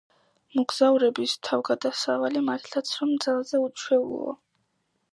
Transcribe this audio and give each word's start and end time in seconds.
მოგზაურების 0.59 1.35
თავგადასავალი 1.49 2.43
მართლაც, 2.49 2.97
რომ 3.03 3.15
ძალზე 3.27 3.63
უჩვეულოა. 3.69 4.39